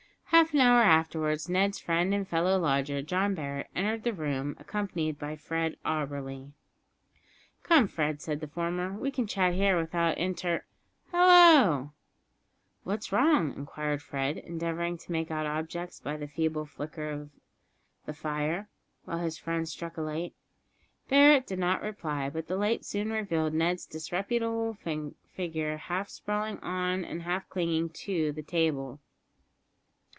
[0.41, 5.19] Half an hour afterwards Ned's friend and fellow lodger, John Barret, entered the room, accompanied
[5.19, 6.53] by Fred Auberly.
[7.63, 10.61] "Come, Fred," said the former, "we can chat here without interr
[11.11, 11.93] hallo"
[12.85, 17.29] "What's wrong?" inquired Fred, endeavouring to make out objects by the feeble flicker of
[18.05, 18.67] the fire,
[19.03, 20.33] while his friend struck a light.
[21.07, 27.05] Barret did not reply, but the light soon revealed Ned's disreputable figure half sprawling on
[27.05, 29.01] and half clinging to the table.